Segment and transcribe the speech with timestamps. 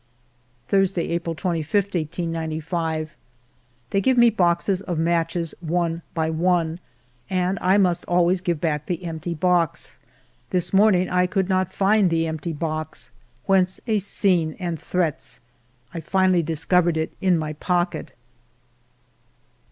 [0.67, 3.13] Thursday^ April 25, 1895.
[3.91, 6.79] They give me boxes of matches one by one,
[7.29, 9.99] and I must always give back the empty box.
[10.49, 13.11] This morning I could not find the empty box,
[13.45, 15.39] whence a scene and threats.
[15.93, 18.13] I finally discovered it in my pocket.